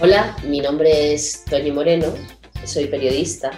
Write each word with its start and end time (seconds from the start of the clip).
Hola, 0.00 0.36
mi 0.44 0.60
nombre 0.60 1.14
es 1.14 1.44
Tony 1.44 1.70
Moreno, 1.70 2.12
soy 2.64 2.86
periodista 2.86 3.52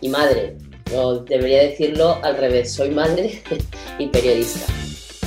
y 0.00 0.08
madre. 0.08 0.56
O 0.94 1.18
debería 1.18 1.62
decirlo 1.62 2.18
al 2.24 2.38
revés, 2.38 2.72
soy 2.72 2.90
madre 2.90 3.42
y 3.98 4.06
periodista. 4.08 4.72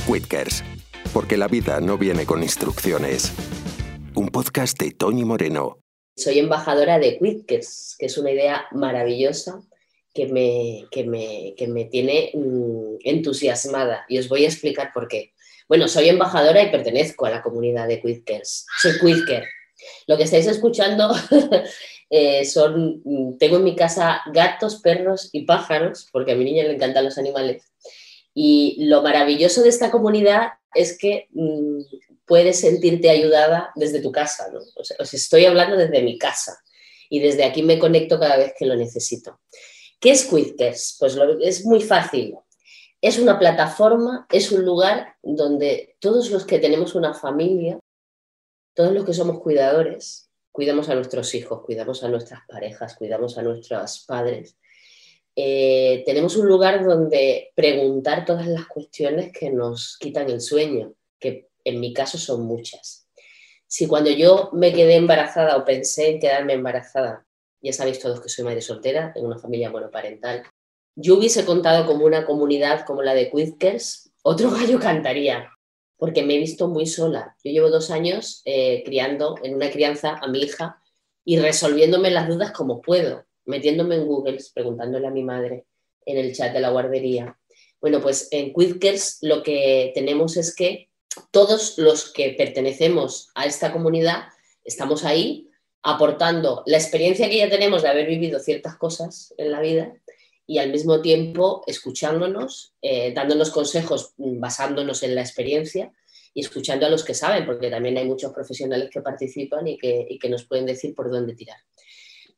Whitkers, 0.08 0.64
porque 1.12 1.36
la 1.36 1.46
vida 1.46 1.80
no 1.80 1.96
viene 1.96 2.26
con 2.26 2.42
instrucciones. 2.42 3.32
Un 4.16 4.30
podcast 4.30 4.76
de 4.80 4.90
Tony 4.90 5.24
Moreno. 5.24 5.78
Soy 6.16 6.40
embajadora 6.40 6.98
de 6.98 7.18
Whitkers, 7.20 7.94
que 7.96 8.06
es 8.06 8.18
una 8.18 8.32
idea 8.32 8.66
maravillosa 8.72 9.62
que 10.12 10.26
me, 10.26 10.86
que 10.90 11.04
me, 11.04 11.54
que 11.56 11.68
me 11.68 11.84
tiene 11.84 12.32
mm, 12.34 12.96
entusiasmada 13.04 14.04
y 14.08 14.18
os 14.18 14.28
voy 14.28 14.44
a 14.44 14.48
explicar 14.48 14.90
por 14.92 15.06
qué. 15.06 15.34
Bueno, 15.68 15.86
soy 15.86 16.08
embajadora 16.08 16.62
y 16.64 16.70
pertenezco 16.72 17.26
a 17.26 17.30
la 17.30 17.42
comunidad 17.42 17.86
de 17.86 18.00
Quidkers. 18.00 18.66
Soy 18.80 18.98
Quidker, 18.98 19.44
lo 20.06 20.16
que 20.16 20.24
estáis 20.24 20.46
escuchando 20.46 21.14
eh, 22.10 22.44
son, 22.44 23.02
tengo 23.38 23.56
en 23.56 23.64
mi 23.64 23.76
casa 23.76 24.22
gatos, 24.32 24.80
perros 24.80 25.30
y 25.32 25.44
pájaros, 25.44 26.08
porque 26.12 26.32
a 26.32 26.36
mi 26.36 26.44
niña 26.44 26.64
le 26.64 26.74
encantan 26.74 27.04
los 27.04 27.18
animales. 27.18 27.64
Y 28.34 28.84
lo 28.84 29.02
maravilloso 29.02 29.62
de 29.62 29.70
esta 29.70 29.90
comunidad 29.90 30.48
es 30.74 30.98
que 30.98 31.28
mm, 31.32 31.80
puedes 32.26 32.60
sentirte 32.60 33.08
ayudada 33.10 33.70
desde 33.74 34.00
tu 34.00 34.12
casa. 34.12 34.48
¿no? 34.52 34.60
os 34.98 35.14
estoy 35.14 35.46
hablando 35.46 35.76
desde 35.76 36.02
mi 36.02 36.18
casa 36.18 36.58
y 37.08 37.20
desde 37.20 37.44
aquí 37.44 37.62
me 37.62 37.78
conecto 37.78 38.18
cada 38.18 38.36
vez 38.36 38.52
que 38.58 38.66
lo 38.66 38.76
necesito. 38.76 39.40
¿Qué 40.00 40.10
es 40.10 40.26
Quidkers? 40.26 40.96
Pues 40.98 41.16
es 41.42 41.64
muy 41.64 41.80
fácil. 41.80 42.34
Es 43.00 43.18
una 43.18 43.38
plataforma, 43.38 44.26
es 44.30 44.50
un 44.52 44.64
lugar 44.64 45.14
donde 45.22 45.96
todos 46.00 46.30
los 46.30 46.44
que 46.44 46.58
tenemos 46.58 46.94
una 46.94 47.14
familia 47.14 47.78
todos 48.76 48.92
los 48.92 49.06
que 49.06 49.14
somos 49.14 49.40
cuidadores, 49.40 50.30
cuidamos 50.52 50.90
a 50.90 50.94
nuestros 50.94 51.34
hijos, 51.34 51.62
cuidamos 51.64 52.04
a 52.04 52.08
nuestras 52.08 52.40
parejas, 52.46 52.94
cuidamos 52.94 53.38
a 53.38 53.42
nuestros 53.42 54.04
padres. 54.06 54.58
Eh, 55.34 56.02
tenemos 56.04 56.36
un 56.36 56.46
lugar 56.46 56.84
donde 56.84 57.52
preguntar 57.54 58.26
todas 58.26 58.46
las 58.46 58.66
cuestiones 58.66 59.32
que 59.32 59.50
nos 59.50 59.96
quitan 59.98 60.28
el 60.28 60.42
sueño, 60.42 60.92
que 61.18 61.48
en 61.64 61.80
mi 61.80 61.94
caso 61.94 62.18
son 62.18 62.42
muchas. 62.42 63.08
Si 63.66 63.86
cuando 63.86 64.10
yo 64.10 64.50
me 64.52 64.74
quedé 64.74 64.96
embarazada 64.96 65.56
o 65.56 65.64
pensé 65.64 66.10
en 66.10 66.20
quedarme 66.20 66.52
embarazada, 66.52 67.26
ya 67.62 67.72
sabéis 67.72 67.98
todos 67.98 68.20
que 68.20 68.28
soy 68.28 68.44
madre 68.44 68.60
soltera, 68.60 69.10
tengo 69.14 69.26
una 69.26 69.38
familia 69.38 69.70
monoparental, 69.70 70.42
yo 70.94 71.16
hubiese 71.16 71.46
contado 71.46 71.86
como 71.86 72.04
una 72.04 72.26
comunidad 72.26 72.84
como 72.84 73.02
la 73.02 73.14
de 73.14 73.30
Quidkers, 73.30 74.12
otro 74.22 74.50
gallo 74.52 74.78
cantaría, 74.78 75.50
porque 75.96 76.22
me 76.22 76.34
he 76.34 76.38
visto 76.38 76.68
muy 76.68 76.86
sola. 76.86 77.36
Yo 77.44 77.52
llevo 77.52 77.70
dos 77.70 77.90
años 77.90 78.42
eh, 78.44 78.82
criando 78.84 79.36
en 79.42 79.54
una 79.54 79.70
crianza 79.70 80.16
a 80.20 80.28
mi 80.28 80.40
hija 80.40 80.80
y 81.24 81.38
resolviéndome 81.38 82.10
las 82.10 82.28
dudas 82.28 82.52
como 82.52 82.80
puedo, 82.80 83.24
metiéndome 83.44 83.96
en 83.96 84.06
Google, 84.06 84.38
preguntándole 84.54 85.06
a 85.06 85.10
mi 85.10 85.24
madre 85.24 85.66
en 86.04 86.18
el 86.18 86.34
chat 86.34 86.52
de 86.52 86.60
la 86.60 86.70
guardería. 86.70 87.38
Bueno, 87.80 88.00
pues 88.00 88.28
en 88.30 88.52
Quidkers 88.52 89.18
lo 89.22 89.42
que 89.42 89.92
tenemos 89.94 90.36
es 90.36 90.54
que 90.54 90.90
todos 91.30 91.78
los 91.78 92.12
que 92.12 92.34
pertenecemos 92.36 93.30
a 93.34 93.46
esta 93.46 93.72
comunidad 93.72 94.24
estamos 94.64 95.04
ahí 95.04 95.48
aportando 95.82 96.62
la 96.66 96.78
experiencia 96.78 97.28
que 97.28 97.38
ya 97.38 97.48
tenemos 97.48 97.82
de 97.82 97.88
haber 97.88 98.06
vivido 98.06 98.40
ciertas 98.40 98.76
cosas 98.76 99.32
en 99.38 99.52
la 99.52 99.60
vida 99.60 99.94
y 100.46 100.58
al 100.58 100.70
mismo 100.70 101.00
tiempo 101.00 101.62
escuchándonos, 101.66 102.72
eh, 102.82 103.12
dándonos 103.12 103.50
consejos 103.50 104.12
mm, 104.16 104.40
basándonos 104.40 105.02
en 105.02 105.14
la 105.14 105.22
experiencia 105.22 105.92
y 106.34 106.40
escuchando 106.40 106.86
a 106.86 106.90
los 106.90 107.04
que 107.04 107.14
saben, 107.14 107.46
porque 107.46 107.70
también 107.70 107.96
hay 107.96 108.04
muchos 108.04 108.32
profesionales 108.32 108.90
que 108.90 109.00
participan 109.00 109.66
y 109.66 109.78
que, 109.78 110.06
y 110.08 110.18
que 110.18 110.28
nos 110.28 110.44
pueden 110.44 110.66
decir 110.66 110.94
por 110.94 111.10
dónde 111.10 111.34
tirar. 111.34 111.58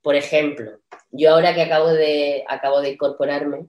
Por 0.03 0.15
ejemplo, 0.15 0.81
yo 1.11 1.33
ahora 1.33 1.55
que 1.55 1.62
acabo 1.62 1.88
de, 1.88 2.44
acabo 2.49 2.81
de 2.81 2.91
incorporarme, 2.91 3.66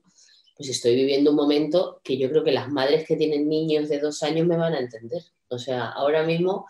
pues 0.56 0.70
estoy 0.70 0.96
viviendo 0.96 1.32
un 1.32 1.38
momento 1.38 2.00
que 2.04 2.18
yo 2.18 2.30
creo 2.30 2.44
que 2.44 2.52
las 2.52 2.70
madres 2.70 3.08
que 3.08 3.16
tienen 3.16 3.50
niños 3.50 3.90
de 3.90 4.00
dos 4.00 4.22
años 4.24 4.46
me 4.46 4.58
van 4.58 4.74
a 4.74 4.80
entender. 4.80 5.24
O 5.48 5.58
sea, 5.58 5.88
ahora 5.88 6.24
mismo 6.24 6.68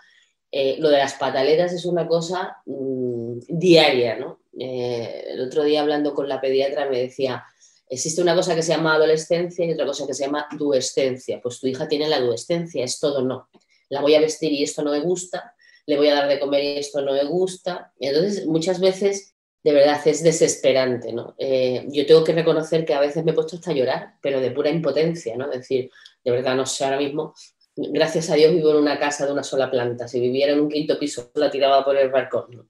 eh, 0.52 0.78
lo 0.80 0.90
de 0.90 0.98
las 0.98 1.16
pataletas 1.16 1.74
es 1.74 1.86
una 1.86 2.08
cosa 2.08 2.58
mm, 2.66 3.40
diaria, 3.48 4.16
¿no? 4.18 4.40
Eh, 4.58 5.26
el 5.30 5.42
otro 5.42 5.64
día 5.64 5.82
hablando 5.82 6.14
con 6.14 6.28
la 6.28 6.42
pediatra 6.42 6.90
me 6.90 7.00
decía, 7.00 7.44
Existe 7.90 8.22
una 8.22 8.36
cosa 8.36 8.56
que 8.56 8.62
se 8.62 8.72
llama 8.72 8.94
adolescencia 8.94 9.66
y 9.66 9.74
otra 9.74 9.88
cosa 9.88 10.06
que 10.06 10.14
se 10.14 10.26
llama 10.26 10.48
duescencia. 10.58 11.42
Pues 11.42 11.60
tu 11.60 11.66
hija 11.66 11.88
tiene 11.88 12.08
la 12.08 12.20
duescencia, 12.20 12.84
es 12.84 13.00
todo 13.00 13.24
no. 13.24 13.50
La 13.90 14.02
voy 14.02 14.14
a 14.14 14.22
vestir 14.22 14.52
y 14.54 14.64
esto 14.64 14.84
no 14.84 14.92
me 14.92 15.00
gusta, 15.00 15.56
le 15.88 15.98
voy 15.98 16.08
a 16.10 16.14
dar 16.14 16.30
de 16.30 16.40
comer 16.40 16.64
y 16.64 16.78
esto 16.78 17.02
no 17.02 17.14
me 17.14 17.24
gusta. 17.24 17.92
entonces, 18.00 18.46
muchas 18.46 18.80
veces, 18.80 19.34
de 19.64 19.74
verdad, 19.74 20.00
es 20.06 20.22
desesperante. 20.22 21.12
¿no? 21.12 21.34
Eh, 21.40 21.88
yo 21.88 22.06
tengo 22.06 22.24
que 22.24 22.34
reconocer 22.34 22.86
que 22.86 22.94
a 22.94 23.00
veces 23.00 23.26
me 23.26 23.32
he 23.32 23.34
puesto 23.34 23.56
hasta 23.56 23.74
llorar, 23.74 24.14
pero 24.22 24.40
de 24.40 24.52
pura 24.52 24.70
impotencia, 24.70 25.36
¿no? 25.36 25.52
Es 25.52 25.62
decir, 25.62 25.90
de 26.24 26.32
verdad, 26.32 26.56
no 26.56 26.68
sé, 26.68 26.84
ahora 26.84 27.00
mismo, 27.00 27.34
gracias 27.76 28.30
a 28.30 28.36
Dios 28.36 28.54
vivo 28.54 28.70
en 28.70 28.78
una 28.78 29.00
casa 29.00 29.26
de 29.26 29.34
una 29.34 29.44
sola 29.44 29.72
planta. 29.72 30.08
Si 30.08 30.20
viviera 30.20 30.54
en 30.54 30.60
un 30.60 30.70
quinto 30.70 31.00
piso, 31.00 31.32
la 31.34 31.50
tiraba 31.50 31.84
por 31.84 31.98
el 31.98 32.10
balcón. 32.10 32.70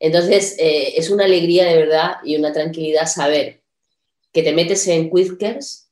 Entonces, 0.00 0.56
eh, 0.58 0.94
es 0.96 1.08
una 1.08 1.26
alegría 1.26 1.66
de 1.66 1.76
verdad 1.76 2.14
y 2.24 2.34
una 2.34 2.52
tranquilidad 2.52 3.06
saber 3.06 3.59
que 4.32 4.42
te 4.42 4.52
metes 4.52 4.86
en 4.88 5.10
Quizkers, 5.10 5.90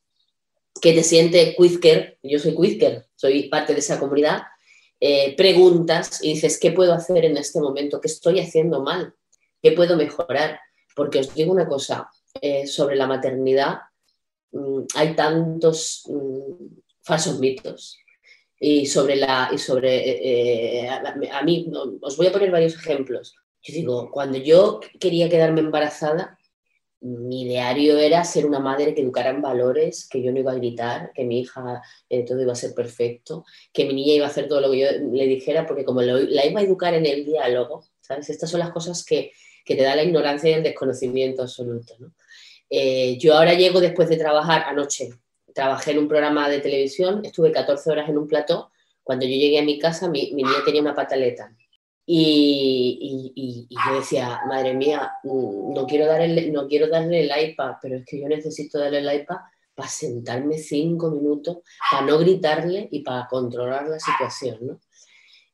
que 0.80 0.92
te 0.92 1.02
siente 1.02 1.54
Quizker, 1.56 2.18
yo 2.22 2.38
soy 2.38 2.54
Quizker, 2.56 3.06
soy 3.14 3.48
parte 3.48 3.72
de 3.72 3.80
esa 3.80 3.98
comunidad, 3.98 4.42
eh, 5.00 5.36
preguntas 5.36 6.22
y 6.22 6.34
dices, 6.34 6.58
¿qué 6.58 6.72
puedo 6.72 6.92
hacer 6.92 7.24
en 7.24 7.36
este 7.36 7.60
momento? 7.60 8.00
¿Qué 8.00 8.08
estoy 8.08 8.40
haciendo 8.40 8.82
mal? 8.82 9.14
¿Qué 9.62 9.72
puedo 9.72 9.96
mejorar? 9.96 10.60
Porque 10.94 11.20
os 11.20 11.34
digo 11.34 11.52
una 11.52 11.68
cosa, 11.68 12.10
eh, 12.40 12.66
sobre 12.66 12.96
la 12.96 13.06
maternidad 13.06 13.78
mm, 14.52 14.82
hay 14.94 15.14
tantos 15.14 16.02
mm, 16.06 16.66
falsos 17.02 17.38
mitos. 17.38 17.98
Y 18.60 18.86
sobre 18.86 19.14
la, 19.14 19.50
y 19.52 19.58
sobre, 19.58 20.82
eh, 20.82 20.88
a, 20.88 21.42
mí, 21.44 21.70
os 22.00 22.16
voy 22.16 22.26
a 22.26 22.32
poner 22.32 22.50
varios 22.50 22.74
ejemplos. 22.74 23.36
Yo 23.62 23.72
digo, 23.72 24.10
cuando 24.10 24.36
yo 24.38 24.80
quería 24.98 25.28
quedarme 25.28 25.60
embarazada, 25.60 26.37
mi 27.00 27.46
diario 27.46 27.98
era 27.98 28.24
ser 28.24 28.44
una 28.44 28.58
madre 28.58 28.94
que 28.94 29.02
educara 29.02 29.30
en 29.30 29.40
valores, 29.40 30.08
que 30.08 30.22
yo 30.22 30.32
no 30.32 30.40
iba 30.40 30.52
a 30.52 30.56
gritar, 30.56 31.12
que 31.14 31.24
mi 31.24 31.40
hija 31.40 31.82
eh, 32.08 32.24
todo 32.24 32.42
iba 32.42 32.52
a 32.52 32.56
ser 32.56 32.74
perfecto, 32.74 33.44
que 33.72 33.84
mi 33.84 33.94
niña 33.94 34.14
iba 34.14 34.26
a 34.26 34.30
hacer 34.30 34.48
todo 34.48 34.60
lo 34.60 34.70
que 34.70 34.78
yo 34.80 34.86
le 35.12 35.26
dijera, 35.26 35.66
porque 35.66 35.84
como 35.84 36.02
la 36.02 36.46
iba 36.46 36.60
a 36.60 36.62
educar 36.64 36.94
en 36.94 37.06
el 37.06 37.24
diálogo, 37.24 37.84
¿sabes? 38.00 38.30
Estas 38.30 38.50
son 38.50 38.60
las 38.60 38.70
cosas 38.70 39.04
que, 39.04 39.32
te 39.64 39.82
da 39.82 39.94
la 39.94 40.02
ignorancia 40.02 40.48
y 40.48 40.54
el 40.54 40.62
desconocimiento 40.62 41.42
absoluto. 41.42 41.94
Eh, 42.70 43.18
yo 43.18 43.34
ahora 43.34 43.52
llego 43.52 43.80
después 43.80 44.08
de 44.08 44.16
trabajar 44.16 44.62
anoche, 44.66 45.10
trabajé 45.52 45.90
en 45.90 45.98
un 45.98 46.08
programa 46.08 46.48
de 46.48 46.60
televisión, 46.60 47.22
estuve 47.22 47.52
14 47.52 47.90
horas 47.90 48.08
en 48.08 48.16
un 48.16 48.26
plató, 48.26 48.70
cuando 49.02 49.26
yo 49.26 49.32
llegué 49.32 49.58
a 49.58 49.62
mi 49.62 49.78
casa 49.78 50.08
mi 50.08 50.32
niña 50.32 50.64
tenía 50.64 50.80
una 50.80 50.94
pataleta 50.94 51.54
y, 52.10 53.68
yo 53.68 53.98
decía, 53.98 54.40
madre 54.48 54.72
mía, 54.72 55.12
mm, 55.24 55.74
no 55.74 55.86
quiero, 55.86 56.06
darle, 56.06 56.50
no 56.50 56.66
quiero 56.66 56.88
darle 56.88 57.20
el 57.20 57.50
iPad, 57.50 57.72
pero 57.82 57.96
es 57.96 58.06
que 58.06 58.18
yo 58.18 58.28
necesito 58.28 58.78
darle 58.78 59.00
el 59.00 59.20
iPad 59.20 59.36
para 59.74 59.90
sentarme 59.90 60.56
cinco 60.56 61.10
minutos, 61.10 61.58
para 61.90 62.06
no 62.06 62.18
gritarle 62.18 62.88
y 62.90 63.00
para 63.00 63.28
controlar 63.28 63.88
la 63.88 63.98
situación. 64.00 64.58
¿no? 64.62 64.80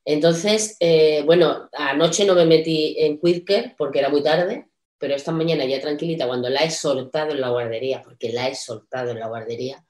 Entonces, 0.04 0.76
eh, 0.78 1.22
bueno, 1.26 1.68
anoche 1.72 2.24
no 2.24 2.36
me 2.36 2.46
metí 2.46 2.94
en 3.00 3.18
Quidker 3.18 3.74
porque 3.76 3.98
era 3.98 4.08
muy 4.08 4.22
tarde, 4.22 4.68
pero 4.96 5.16
esta 5.16 5.32
mañana 5.32 5.64
ya 5.64 5.80
tranquilita, 5.80 6.28
cuando 6.28 6.48
la 6.50 6.60
he 6.60 6.70
soltado 6.70 7.32
en 7.32 7.40
la 7.40 7.50
guardería, 7.50 8.00
porque 8.00 8.32
la 8.32 8.48
he 8.48 8.54
soltado 8.54 9.10
en 9.10 9.18
la 9.18 9.26
guardería, 9.26 9.84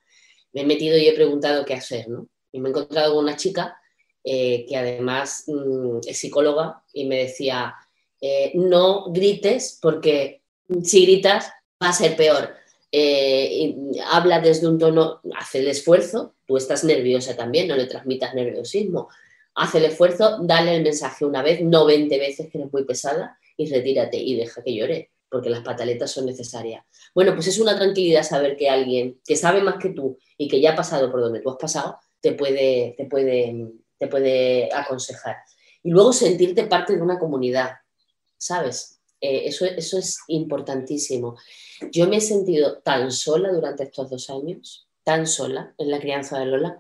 me 0.55 0.63
he 0.63 0.67
metido 0.67 0.97
y 0.97 1.09
he 1.09 1.13
preguntado 1.13 1.67
qué 1.67 1.75
hacer, 1.75 2.09
¿no? 2.09 2.27
Y 2.53 2.61
me 2.61 2.69
he 2.69 2.71
encontrado 2.71 3.15
con 3.15 3.25
una 3.25 3.37
chica 3.37 3.77
eh, 4.25 4.65
que 4.67 4.77
además 4.77 5.45
mm, 5.47 5.99
es 6.07 6.19
psicóloga, 6.19 6.83
y 6.93 7.05
me 7.05 7.19
decía, 7.19 7.75
eh, 8.21 8.53
no 8.55 9.13
grites 9.13 9.79
porque 9.83 10.43
si 10.83 11.05
gritas 11.05 11.51
va 11.83 11.91
a 11.91 11.93
ser 11.93 12.17
peor. 12.17 12.55
Eh, 12.91 13.75
habla 14.07 14.41
desde 14.41 14.67
un 14.67 14.79
tono, 14.79 15.21
hace 15.37 15.59
el 15.59 15.69
esfuerzo, 15.69 16.35
tú 16.47 16.57
estás 16.57 16.85
nerviosa 16.85 17.37
también, 17.37 17.69
no 17.69 17.77
le 17.77 17.87
transmitas 17.87 18.35
nerviosismo, 18.35 19.09
hace 19.57 19.79
el 19.79 19.87
esfuerzo, 19.87 20.39
dale 20.43 20.77
el 20.77 20.83
mensaje 20.83 21.25
una 21.25 21.43
vez, 21.43 21.61
no 21.61 21.85
20 21.85 22.19
veces 22.19 22.49
que 22.51 22.59
eres 22.59 22.73
muy 22.73 22.85
pesada 22.85 23.37
y 23.57 23.71
retírate 23.71 24.17
y 24.17 24.37
deja 24.37 24.63
que 24.63 24.75
llore, 24.75 25.11
porque 25.29 25.51
las 25.51 25.61
pataletas 25.61 26.13
son 26.13 26.27
necesarias. 26.27 26.85
Bueno, 27.15 27.35
pues 27.35 27.49
es 27.49 27.59
una 27.59 27.77
tranquilidad 27.77 28.23
saber 28.23 28.57
que 28.57 28.71
alguien 28.71 29.21
que 29.27 29.37
sabe 29.37 29.61
más 29.61 29.77
que 29.77 29.91
tú 29.91 30.17
y 30.39 30.49
que 30.49 30.61
ya 30.61 30.73
ha 30.73 30.77
pasado 30.77 31.11
por 31.11 31.21
donde 31.21 31.41
tú 31.41 31.51
has 31.51 31.57
pasado, 31.57 31.99
te 32.21 32.33
puede, 32.33 32.95
te 32.97 33.05
puede 33.05 33.75
te 33.99 34.09
puede 34.09 34.69
aconsejar. 34.73 35.37
Y 35.83 35.91
luego 35.91 36.13
sentirte 36.13 36.65
parte 36.65 36.97
de 36.97 37.03
una 37.03 37.19
comunidad, 37.19 37.73
¿sabes? 38.39 39.01
Eh, 39.21 39.43
eso, 39.47 39.65
eso 39.65 39.99
es 39.99 40.19
importantísimo. 40.29 41.37
Yo 41.93 42.07
me 42.09 42.17
he 42.17 42.21
sentido 42.21 42.79
tan 42.79 43.11
sola 43.11 43.53
durante 43.53 43.85
estos 43.85 44.11
dos 44.11 44.31
años, 44.31 44.89
tan 45.03 45.27
sola 45.27 45.75
en 45.79 45.91
la 45.91 46.01
crianza 46.01 46.39
de 46.39 46.47
Lola, 46.47 46.79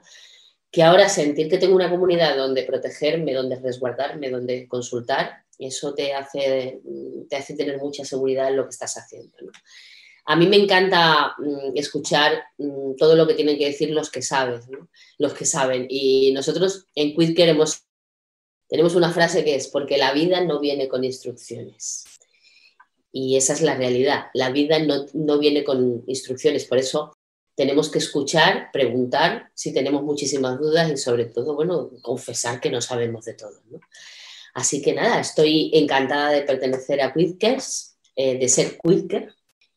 que 0.70 0.82
ahora 0.82 1.08
sentir 1.08 1.48
que 1.48 1.58
tengo 1.58 1.76
una 1.76 1.90
comunidad 1.90 2.36
donde 2.36 2.64
protegerme, 2.64 3.32
donde 3.32 3.56
resguardarme, 3.56 4.30
donde 4.30 4.66
consultar, 4.66 5.44
eso 5.58 5.94
te 5.94 6.14
hace, 6.14 6.80
te 7.28 7.36
hace 7.36 7.54
tener 7.54 7.78
mucha 7.78 8.04
seguridad 8.04 8.48
en 8.48 8.56
lo 8.56 8.64
que 8.64 8.70
estás 8.70 8.96
haciendo. 8.96 9.36
A 10.26 10.36
mí 10.36 10.46
me 10.46 10.56
encanta 10.56 11.34
mm, 11.38 11.76
escuchar 11.76 12.44
mm, 12.58 12.96
todo 12.96 13.14
lo 13.14 13.26
que 13.26 13.34
tienen 13.34 13.58
que 13.58 13.66
decir 13.66 13.90
los 13.90 14.10
que 14.10 14.22
saben, 14.22 14.60
los 15.18 15.34
que 15.34 15.44
saben. 15.44 15.86
Y 15.88 16.32
nosotros 16.32 16.86
en 16.94 17.14
Quidcare 17.14 17.50
hemos, 17.50 17.84
tenemos 18.68 18.94
una 18.94 19.12
frase 19.12 19.44
que 19.44 19.54
es, 19.54 19.68
porque 19.68 19.98
la 19.98 20.12
vida 20.12 20.40
no 20.40 20.60
viene 20.60 20.88
con 20.88 21.04
instrucciones. 21.04 22.04
Y 23.12 23.36
esa 23.36 23.52
es 23.52 23.60
la 23.60 23.76
realidad. 23.76 24.26
La 24.32 24.50
vida 24.50 24.78
no, 24.78 25.06
no 25.12 25.38
viene 25.38 25.62
con 25.62 26.02
instrucciones. 26.06 26.64
Por 26.64 26.78
eso 26.78 27.16
tenemos 27.54 27.90
que 27.90 27.98
escuchar, 27.98 28.70
preguntar 28.72 29.50
si 29.54 29.72
tenemos 29.72 30.02
muchísimas 30.02 30.58
dudas 30.58 30.90
y 30.90 30.96
sobre 30.96 31.26
todo, 31.26 31.54
bueno, 31.54 31.90
confesar 32.02 32.60
que 32.60 32.70
no 32.70 32.80
sabemos 32.80 33.26
de 33.26 33.34
todo. 33.34 33.60
Así 34.54 34.80
que 34.80 34.94
nada, 34.94 35.20
estoy 35.20 35.70
encantada 35.74 36.30
de 36.30 36.42
pertenecer 36.42 37.00
a 37.02 37.12
Quidkers, 37.12 37.98
eh, 38.16 38.38
de 38.38 38.48
ser 38.48 38.78
Quidker 38.82 39.34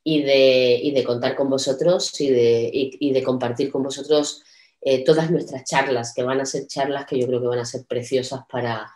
y 0.09 0.21
de, 0.21 0.89
de, 0.95 1.03
contar 1.03 1.35
con 1.35 1.49
vosotros 1.49 2.21
y 2.21 2.29
de, 2.29 2.97
de 2.97 3.23
compartir 3.23 3.69
con 3.69 3.83
vosotros 3.83 4.41
eh, 4.79 5.03
todas 5.03 5.29
nuestras 5.29 5.65
charlas, 5.65 6.13
que 6.13 6.23
van 6.23 6.39
a 6.39 6.45
ser 6.45 6.65
charlas 6.65 7.05
que 7.05 7.19
yo 7.19 7.27
creo 7.27 7.41
que 7.41 7.47
van 7.47 7.59
a 7.59 7.65
ser 7.65 7.83
preciosas 7.85 8.39
para, 8.49 8.89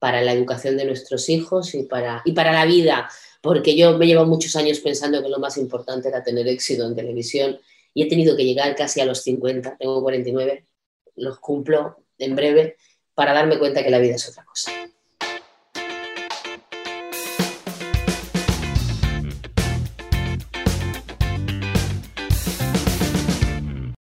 para 0.00 0.22
la 0.22 0.32
educación 0.32 0.76
de 0.76 0.84
nuestros 0.84 1.28
hijos 1.28 1.72
y 1.76 1.84
para, 1.84 2.20
y 2.24 2.32
para 2.32 2.50
la 2.50 2.64
vida, 2.64 3.08
porque 3.40 3.76
yo 3.76 3.96
me 3.96 4.08
llevo 4.08 4.26
muchos 4.26 4.56
años 4.56 4.80
pensando 4.80 5.22
que 5.22 5.28
lo 5.28 5.38
más 5.38 5.56
importante 5.56 6.08
era 6.08 6.24
tener 6.24 6.48
éxito 6.48 6.84
en 6.84 6.96
televisión 6.96 7.60
y 7.94 8.02
he 8.02 8.08
tenido 8.08 8.36
que 8.36 8.44
llegar 8.44 8.74
casi 8.74 9.00
a 9.00 9.04
los 9.04 9.22
50, 9.22 9.76
tengo 9.78 10.02
49, 10.02 10.66
los 11.14 11.38
cumplo 11.38 11.98
en 12.18 12.34
breve, 12.34 12.76
para 13.14 13.32
darme 13.32 13.60
cuenta 13.60 13.84
que 13.84 13.90
la 13.90 14.00
vida 14.00 14.16
es 14.16 14.28
otra 14.28 14.44
cosa. 14.44 14.72